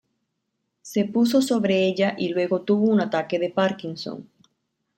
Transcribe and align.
Se 0.81 1.05
puso 1.05 1.43
sobre 1.43 1.85
ella 1.85 2.15
y 2.17 2.29
luego 2.29 2.63
tuvo 2.63 2.87
un 2.89 3.01
ataque 3.01 3.37
de 3.37 3.51
Parkinson. 3.51 4.27